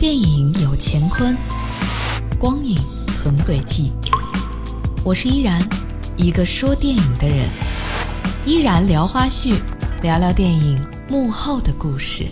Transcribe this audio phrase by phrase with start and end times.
[0.00, 1.36] 电影有乾坤，
[2.38, 3.92] 光影存轨迹。
[5.04, 5.62] 我是依然，
[6.16, 7.46] 一个说电影的人。
[8.46, 9.56] 依然聊花絮，
[10.00, 12.26] 聊聊电影幕后的故事。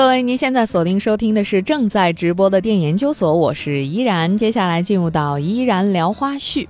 [0.00, 4.34] 各位，您现在锁定收听的是正在直播的电影研究所，我是依然。
[4.34, 6.66] 接下来进入到依然聊花絮。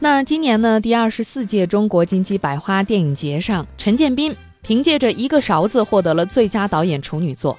[0.00, 7.56] 那今年呢，第二十四届中国金鸡百花电影节上，陈建斌凭借着一个勺子获得了最佳导演处女作。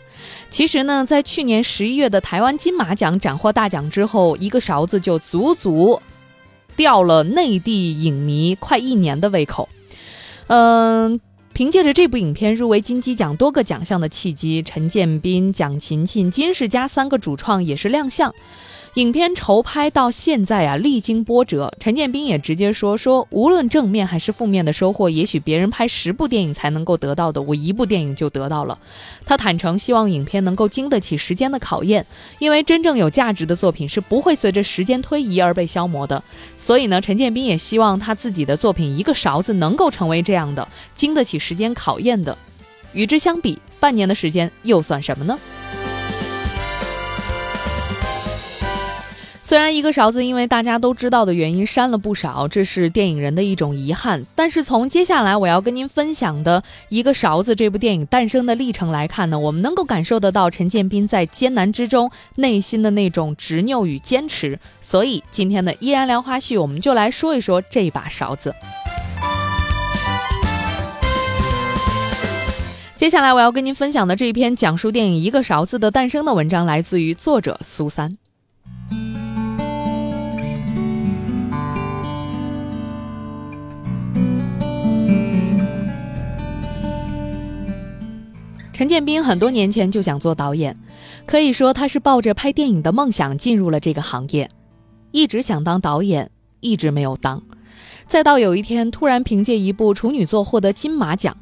[0.49, 5.97] 其实呢，在去年十一月的台湾金马奖斩获大奖之后，一个勺子就足足
[6.75, 9.69] 吊了内地影迷快一年的胃口。
[10.47, 11.21] 嗯。
[11.55, 18.35] 凭借着这部影片入围金鸡奖多个奖项的契机，陈建斌、蒋勤勤、金世佳三个主创也是亮相。
[18.95, 28.79] 影片筹拍到现在啊，历经波折，陈建斌也直接说说，无论正面还是负面的收获，也许别人拍十部电影才能够得到的，我一部电影就得到了。
[29.25, 32.05] 他坦诚希望影片能够经得起时间的考验，
[32.39, 36.23] 因为真正有价值的作品是不会随着时间推移而被消磨的。
[36.55, 42.37] 所以呢，陈建斌也希望他自己的作品《一个勺子》能够成为这样的，经得起时间考验的。
[42.93, 45.37] 与之相比，半年的时间又算什么呢？
[49.47, 54.25] 虽然一个勺子因为大家都知道的原因删了不少，这是电影人的一种遗憾。
[54.33, 64.59] 但是从接下来我要跟您分享的一个勺子这部电影诞生的历程来看呢，我们能够感受得到陈建斌在艰难之中内心的那种执拗与坚持。
[64.81, 68.51] 所以今天的依然聊花絮，我们就来说一说这把勺子。
[72.95, 78.17] 接下来我要跟您分享的这一篇讲述电影《一个勺子》的诞生的文章，来自于作者苏三。
[88.75, 90.75] 陈建斌很多年前就想做导演，
[91.25, 94.49] 可以说他是抱着拍电影的梦想进入了这个行业，
[95.11, 97.41] 一直想当导演，一直没有当，
[98.05, 101.37] 再到有一天突然凭借一部处女作获得金马奖，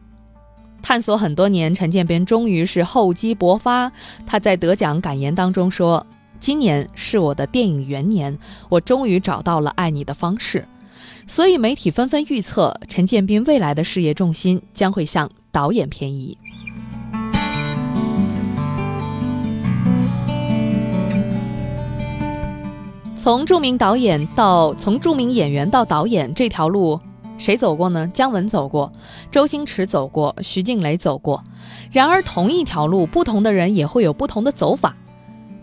[0.83, 3.91] 探索很多年，陈建斌终于是厚积薄发。
[4.27, 6.05] 他在得奖感言当中说
[6.39, 8.37] ：“今年是我的电影元年，
[8.69, 10.63] 我终于找到了爱你的方式。”
[11.25, 16.37] 所以媒体纷纷预测，陈建斌未来的事业重心将会向导演偏移。
[23.23, 26.99] 从著名导演到从著名演员到导演这条路，
[27.37, 28.05] 谁走过呢？
[28.13, 28.91] 姜文走过，
[29.31, 31.41] 周星驰走过，徐静蕾走过。
[31.89, 34.97] 然而，同一条路，不同的人也会有不同的走法。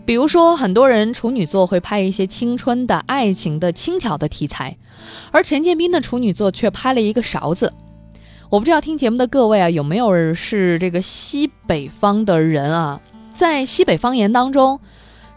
[0.05, 4.75] 比如说，很多人处女座会拍一些青春的爱情的轻巧的题材，
[5.29, 7.71] 而陈建斌的处女座却拍了一个勺子。
[8.49, 12.99] 我不知道听节目的各位啊，有没有是这个西北方的人啊？
[13.35, 14.79] 在西北方言当中。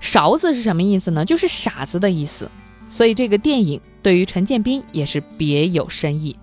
[0.04, 1.24] 勺子是什么意思呢？
[1.24, 2.50] 就是傻子的意思。
[2.86, 6.36] 所以这个电影对于陈建斌也是别有深意。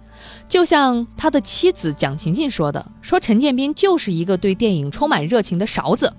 [0.49, 6.11] 就像他的妻子蒋勤勤说的：“说陈建斌就是一个对电影充满热情的勺子，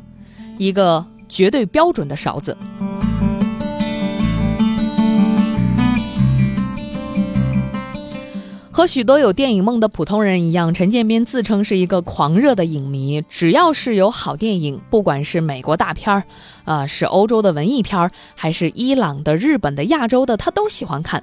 [0.56, 2.56] 一个绝对标准的勺子。”
[8.75, 13.22] 和许多有电影梦的普通人一样，陈建斌自称是一个狂热的影迷。
[13.28, 16.25] 只要是有好电影，不管是美国大片儿，
[16.65, 21.22] 啊，是欧洲的文艺片儿，还是伊朗的、日本的、亚洲的，他都喜欢看。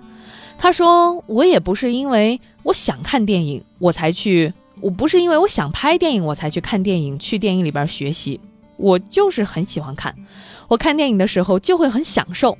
[0.60, 8.40] 他说：“我也不是因为我想看电影我才去，我不是因为我想拍电影我才去看电影，去电影里边学习。
[8.78, 10.14] 我就是很喜欢看，
[10.68, 12.56] 我看电影的时候就会很享受。”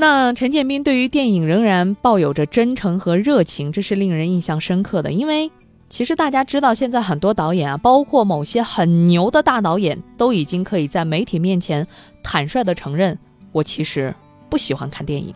[0.00, 5.12] 那陈建斌对于电影仍然抱有着真诚和热情，这是令人印象深刻的。
[5.12, 5.50] 因为
[5.90, 11.86] 其实大家知道，现在很多导演啊，包括某些很牛的大导演，都已经可以在媒体面前
[12.22, 13.18] 坦率地承认，
[13.52, 14.14] 我其实
[14.48, 15.34] 不喜欢看电影。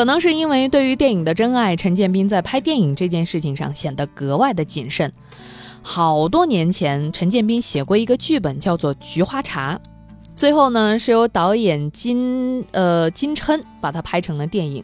[0.00, 5.12] 可能是因为对于电影的真爱，陈建斌在拍电影这件事情上显得格外的谨慎。
[5.82, 9.76] 好多年前，陈建斌写过一个剧本，叫做《菊花茶》，
[10.34, 14.82] 最后呢是由导演金呃金琛把它拍成了电影。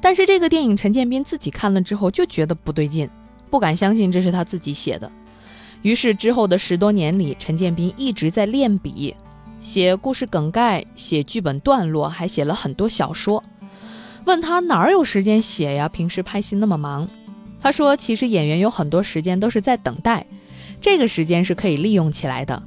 [0.00, 3.08] 但是这个电影陈建斌自己看了之后就觉得不对劲，
[3.50, 5.08] 不敢相信这是他自己写的。
[5.82, 9.14] 于是之后的十多年里，陈建斌一直在练笔。
[9.60, 13.40] 写故事梗概，写剧本段落，还写了很多小说。
[14.24, 15.88] 问他哪儿有时间写呀？
[15.88, 17.08] 平时拍戏那么忙。
[17.60, 20.24] 他说，其实演员有很多时间都是在等待，
[20.80, 22.62] 这个时间是可以利用起来的。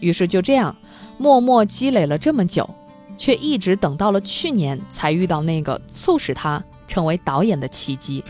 [0.00, 0.76] 于是就这样，
[1.18, 2.68] 默默积累了这么久，
[3.16, 8.24] 却一直等到了去年才遇到那个促使他成为导演的契机。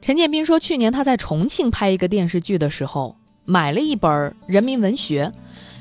[0.00, 5.30] 陈建斌说，去年他在重庆拍一个电视剧的时候，买了一本人民文学，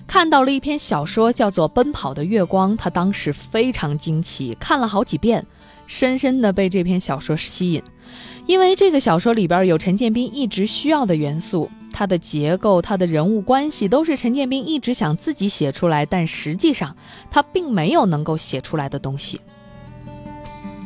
[0.10, 2.74] 看到了一篇小说，叫做《奔跑的月光》。
[2.76, 5.46] 他当时非常惊奇，看了好几遍，
[5.86, 7.84] 深深的被这篇小说吸引。
[8.48, 16.96] 因为这个小说里边有陈建斌一直需要的元素，它的结构、它的人物关系，都是陈建斌一直想自己写出来，但实际上
[17.30, 19.40] 他并没有能够写出来的东西。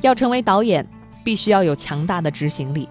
[0.01, 0.85] 要成为导演，
[1.23, 2.89] 必须要有强大的执行力。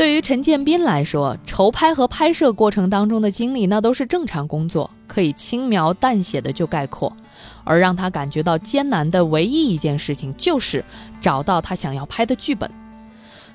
[0.00, 7.14] 对于陈建斌来说，筹拍和拍摄过程当中的经历，那都是正常工作，可以轻描淡写的就概括。
[7.64, 10.82] 而让他感觉到艰难的唯一一件事情，就是
[11.20, 12.70] 找到他想要拍的剧本。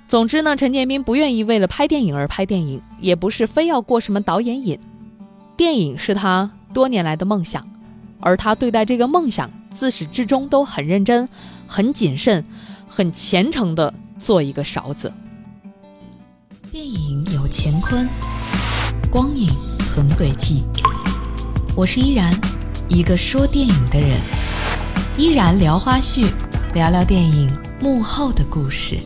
[0.08, 4.80] 总之呢，陈建斌不愿意为了拍电影而拍电影，也不是非要过什么导演瘾。
[5.58, 7.68] 电影是他多年来的梦想，
[8.20, 11.28] 而他对待这个梦想，自始至终都很认真、
[11.66, 12.46] 很谨慎、
[12.88, 15.12] 很虔诚的做一个勺子。
[16.76, 18.06] 电影有乾坤，
[19.10, 19.50] 光影
[19.80, 20.66] 存轨迹。
[21.74, 22.38] 我是依然，
[22.90, 24.20] 一个说电影的人。
[25.18, 26.30] 依然聊花絮，
[26.74, 27.50] 聊聊电影
[27.80, 28.98] 幕后的故事。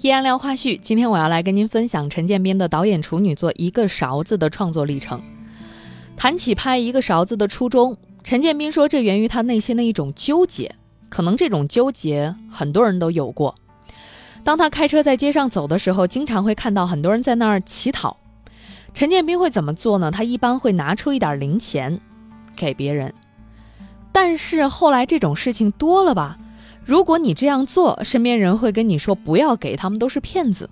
[0.00, 5.22] 依然聊花絮，今天我要来跟您分享陈建斌的导演处女作《一个勺子》的创作历程。
[6.16, 7.96] 谈起拍《一个勺子》的初衷。
[8.28, 10.70] 陈建斌说：“这源于他内心的一种纠结，
[11.08, 13.54] 可能这种纠结很多人都有过。
[14.44, 18.18] 当他开车在街上走的时候，经常会看到很多人在那儿乞讨。
[18.92, 20.10] 陈建斌会怎么做呢？
[20.10, 21.98] 他一般会拿出一点零钱
[22.54, 23.14] 给别人。
[24.12, 26.36] 但是后来这种事情多了吧？
[26.84, 30.68] 如果你这样做，身边人会跟你说不要给他们，都是骗子。”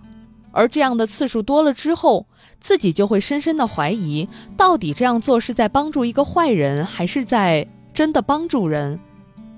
[0.57, 2.27] 而这样的次数多了之后，
[2.59, 4.27] 自己就会深深的怀疑，
[4.57, 8.99] 到底这样做是在帮助一个坏人，还是在真的帮助人？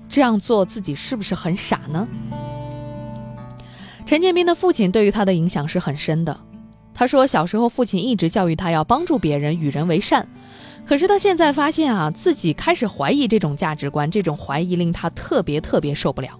[0.09, 2.05] 这样做自己是不是很傻呢？
[4.05, 6.37] 陈建斌的父亲对于他的影响是很深的。
[6.93, 10.27] 他说，小时候父亲一直教育他要帮助别人，与人为善。
[10.85, 16.37] 可是他现在发现啊，自己开始怀疑这种价值观，这种怀疑令他特别特别受不了。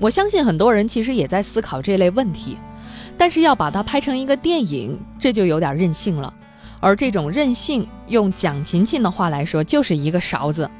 [0.00, 2.56] 我相信很多人其实也在思考这类问题，
[3.16, 6.32] 但是要把它拍成一个电影，这就有点任性了。
[6.80, 10.70] 而这种任性，用蒋勤勤的话来说，就是一个勺子。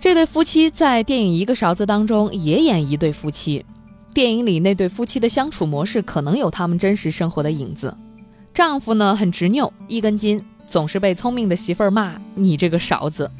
[0.00, 3.64] 这对夫妻在电影《一个勺子》当中也演一对夫妻，
[4.12, 7.96] 电影里那对夫妻的相处模式可能有他们真实生活的影子。
[8.52, 13.30] 丈夫呢很执拗，一根筋，总是被聪明的媳妇儿骂你这个勺子。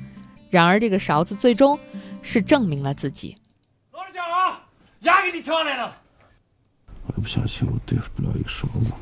[0.49, 1.77] 然而这个勺子最终
[2.23, 3.35] 是证明了自己。
[5.03, 5.93] 牙给你抢来了！
[7.09, 8.93] 我不相信我对付不了一个勺子。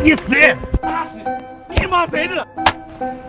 [0.00, 0.56] 你谁？
[0.80, 1.18] 哪是？
[1.68, 2.46] 你妈谁的？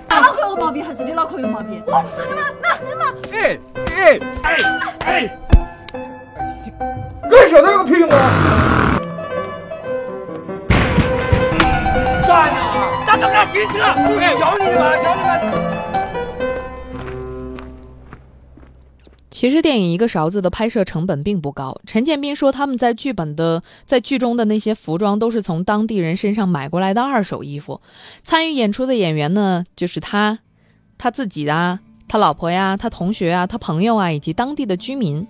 [0.07, 1.83] 他脑壳有毛病还是你脑壳有毛病？
[1.88, 3.06] 我不是你妈，那是你妈！
[3.31, 3.57] 哎
[3.95, 4.57] 哎哎
[5.07, 5.37] 哎！
[7.23, 8.16] 你晓得个屁用啊！
[12.28, 12.56] 咋的？
[13.07, 13.95] 咋这么紧张？
[14.06, 14.95] 不是要你的吗？
[14.97, 15.72] 要你吗？
[19.44, 21.78] 其实电影《一个勺子》的拍摄成本并不高。
[21.85, 27.81] 陈建斌说，他们在剧本的在剧中的那些服装都是从当地人身上买过来的二手衣服。
[28.23, 30.40] 参与演出的演员呢，就是他、
[30.97, 35.28] 他自己啊、他老婆呀、他同学啊、他朋友啊，以及当地的居民。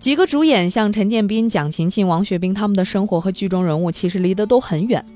[0.00, 5.06] 几个主演像陈建斌、蒋勤勤、王学兵，他们的生活和剧中人物其实离得都很远，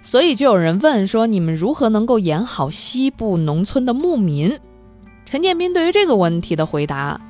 [0.00, 4.58] 所以就有人问说：“你们如何能够演好西部农村的牧民？”
[5.26, 7.20] 陈建斌对于这个问题的回答。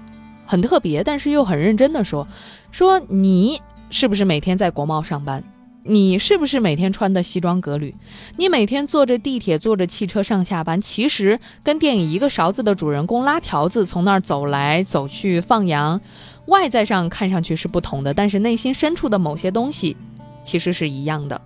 [0.46, 2.26] 很特别，但是又很认真的说
[2.70, 3.60] ：“说你
[3.90, 5.42] 是不是每天在国贸上班？
[5.86, 7.94] 你是不是每天穿的西装革履？
[8.38, 10.80] 你每天坐着地铁、坐着汽车上下班？
[10.80, 16.00] 其实跟电影《一个勺子》的主人公拉条子从那儿走来走去放羊，
[16.46, 19.94] 外在上看上去是不同的，但是内心深处的某些东西
[20.42, 21.38] 其实是一样的。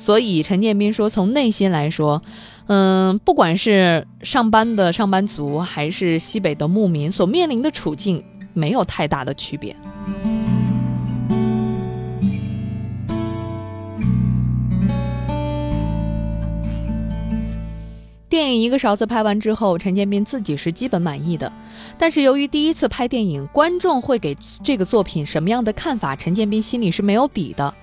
[0.00, 2.22] 所以陈建斌说，从内心来说。”
[2.72, 8.22] 嗯，不管是上班的上班族，还是西北的牧民，所面临的处境
[8.54, 9.74] 没有太大的区别。
[18.28, 21.52] 电影《一个勺子》拍完之后，陈建斌自己是基本满意的。
[21.98, 27.74] 但是由于第一次拍电影，观众会给这个作品什么样的看法，陈建斌心里是没有底的。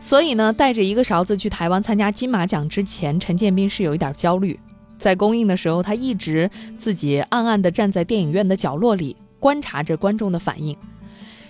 [0.00, 4.58] 所以呢，带着一个勺子去台湾参加金马奖之前，陈建斌是有一点焦虑。
[4.98, 10.76] 在公映的时候，他一直自己暗暗地站在电影院的角落里，观察着观众的反应。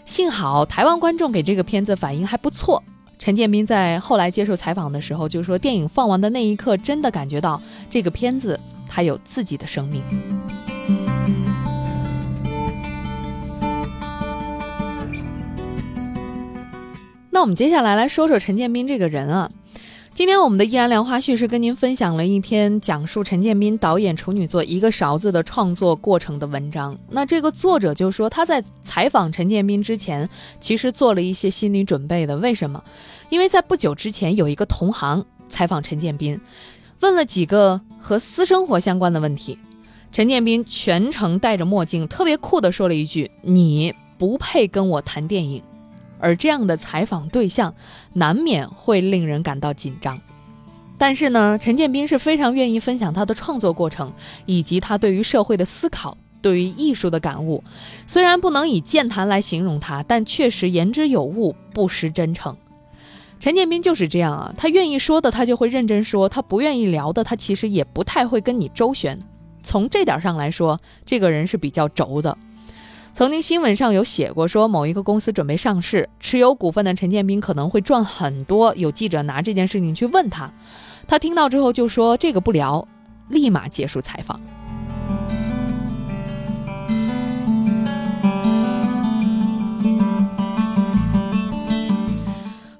[0.04, 2.82] 幸好台湾观众给这个片子反应还不错。
[3.18, 10.02] 陈建斌在后来接受采访的时候就说：“电影放完的那一刻，真的感觉到这个片子它有自己的生命。”
[17.30, 19.50] 那我们接下来来说说陈建斌这个人啊。
[20.12, 26.98] 今天我们的依然聊花絮是跟您分享了一篇讲述陈建斌导演处女作《一个勺子》的创作过程的文章。
[27.10, 32.36] 那这个作者就说他在采访陈建斌之前，其实做了一些心理准备的。
[32.36, 32.82] 为什么？
[33.28, 36.38] 因为在不久之前有一个同行采访陈建斌，
[37.00, 39.56] 问了几个和私生活相关的问题。
[40.10, 45.62] 陈建斌全程戴着墨镜，特别酷的说了一句：“你不配跟我谈电影。”
[46.20, 47.74] 而这样的采访对象，
[48.12, 50.20] 难免会令人感到紧张。
[50.96, 54.12] 但是呢，陈建斌是非常愿意分享他的创作过程，
[54.44, 57.64] 以及他对于社会的思考、对于艺术的感悟。
[58.06, 62.54] 虽然不能以健谈来形容他，但确实言之有物，不失真诚。
[63.38, 69.18] 陈建斌就是这样啊，他愿意说的，他就会认真说；他不愿意聊的，他其实也不太会跟你周旋。
[69.62, 72.36] 从这点上来说，这个人是比较轴的。
[73.20, 78.74] 曾经新闻上有写过，说某一个公司准备上市，持有股份的陈建斌可能会赚很多。
[78.76, 80.50] 有记者拿这件事情去问他，
[81.06, 82.88] 他听到之后就说：“这个不聊，
[83.28, 84.40] 立马结束采访。”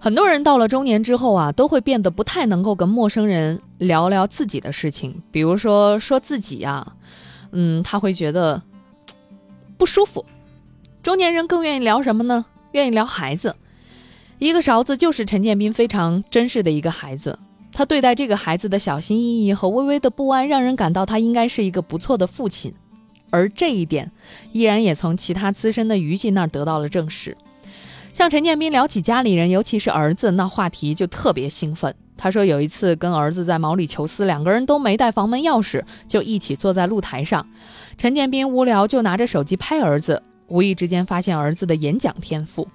[0.00, 6.94] 很多人到了中年之后啊，都会变得不太能够跟陌生人聊聊自己的事情，比如说说自己呀，
[7.52, 8.62] 嗯，他会觉得。
[9.80, 10.26] 不舒服，
[11.02, 12.44] 中年人更愿意聊什么呢？
[12.72, 13.56] 愿意聊孩子。
[14.38, 17.38] 一个勺子就是陈建斌非常珍视的一个孩子，
[17.72, 22.74] 他对待这个孩子的小心翼翼和微微的不安，让人感到他应该是一个不错的父亲。
[23.30, 24.12] 而这一点，
[24.52, 27.34] 依然也从其他资深的娱记那儿得到了证实。
[28.12, 31.94] 像陈建斌聊起家里人，尤其是儿子，那话题就特别兴奋。
[32.22, 37.46] 他说有一次跟儿子在毛里求斯，两个人都没带房门钥匙，就一起坐在露台上。
[37.96, 42.68] 陈建斌无聊就拿着手机拍儿子，无意之间发现儿子的演讲天赋。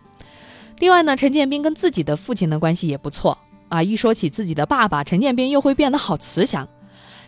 [0.79, 3.37] 另外呢，陈建斌跟自己的父亲的关系也不错
[3.69, 3.83] 啊。
[3.83, 6.67] 一说起自己的爸爸，陈建斌又会变得好慈祥。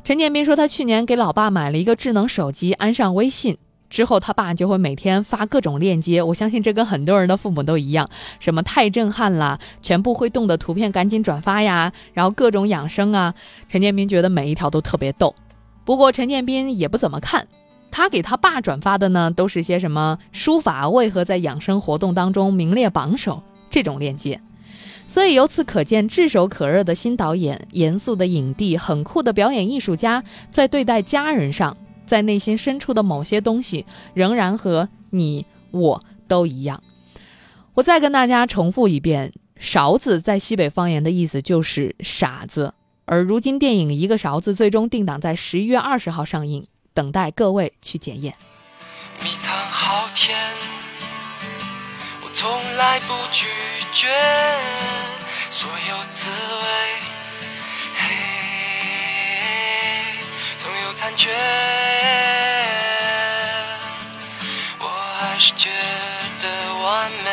[0.03, 3.59] 陈建斌说他去年给老爸买了一个智能手机，安上微信。
[3.89, 6.21] 之后，他爸就会每天发各种链接。
[6.21, 13.33] 我相信这跟很多人的父母都一样，什么太震撼了，全部会动的图片赶紧转发呀，然后各种养生啊。
[13.69, 15.33] 陈建斌觉得每一条都特别逗。
[15.85, 17.47] 不过陈建斌也不怎么看，
[17.89, 24.41] 他给他爸转发的呢，都是些什么书法为何在养生活动当中名列榜首这种链接。
[25.07, 31.77] 所以由此可见，炙手可热的新导演、严肃的影帝、很酷的表演艺术家，在对待家人上。
[32.07, 33.85] 在内心深处的某些东西，
[34.15, 36.81] 仍然和你我都一样。
[37.75, 42.73] 我再跟大家重复一遍：勺子在西北方言的意思就是傻子。
[43.05, 48.33] 而如今电影《一个勺子》最终定档在十一月二十号上映，等待各位去检验。
[49.23, 50.35] 蜜糖好甜，
[52.23, 53.45] 我从来不拒
[53.93, 54.07] 绝
[55.49, 57.16] 所有滋味。
[61.07, 61.29] 感觉，
[64.77, 65.69] 我还是觉
[66.41, 66.49] 得
[66.83, 67.29] 完美。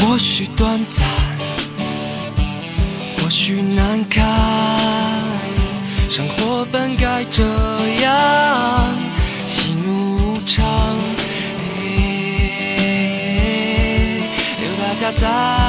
[0.00, 1.06] 或许短暂，
[3.18, 4.24] 或许难堪，
[6.08, 7.42] 生活本该这
[8.00, 8.96] 样，
[9.46, 10.64] 喜怒无常，
[14.56, 15.63] 有大家在。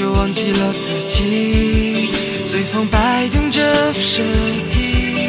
[0.00, 2.08] 就忘记了自己，
[2.46, 4.24] 随风摆动着身
[4.70, 5.28] 体，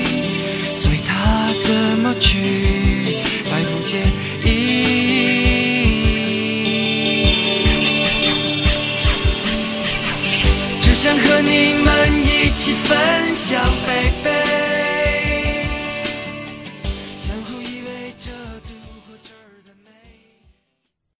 [0.73, 3.97] 随它怎么去，再不介
[4.45, 4.49] 意。
[10.79, 13.61] 只想和你们一起分享。